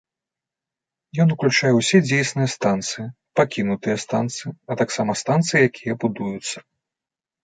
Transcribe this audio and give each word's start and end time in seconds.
Ён 1.25 1.33
ўключае 1.33 1.69
ўсе 1.75 1.97
дзейсныя 2.07 2.51
станцыі, 2.53 3.05
пакінутыя 3.39 3.97
станцыі, 4.05 4.49
а 4.71 4.79
таксама 4.81 5.11
станцыі, 5.21 5.61
якія 5.69 5.93
будуюцца. 6.05 6.57